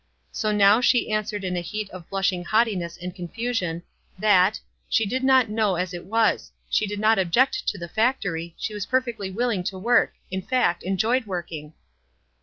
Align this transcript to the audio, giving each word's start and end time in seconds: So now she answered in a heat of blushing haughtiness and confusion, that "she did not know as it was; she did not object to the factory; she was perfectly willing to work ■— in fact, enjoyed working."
So 0.31 0.51
now 0.51 0.81
she 0.81 1.11
answered 1.11 1.43
in 1.43 1.55
a 1.55 1.59
heat 1.61 1.87
of 1.91 2.09
blushing 2.09 2.43
haughtiness 2.43 2.97
and 2.99 3.13
confusion, 3.13 3.83
that 4.17 4.59
"she 4.89 5.05
did 5.05 5.23
not 5.23 5.47
know 5.51 5.75
as 5.75 5.93
it 5.93 6.05
was; 6.07 6.51
she 6.71 6.87
did 6.87 6.99
not 6.99 7.19
object 7.19 7.67
to 7.67 7.77
the 7.77 7.87
factory; 7.87 8.55
she 8.57 8.73
was 8.73 8.87
perfectly 8.87 9.29
willing 9.29 9.63
to 9.65 9.77
work 9.77 10.13
■— 10.13 10.13
in 10.31 10.41
fact, 10.41 10.81
enjoyed 10.81 11.27
working." 11.27 11.73